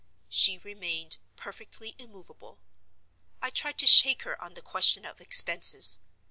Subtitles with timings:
[0.29, 2.57] She remained perfectly immovable.
[3.39, 5.99] I tried to shake her on the question of expenses.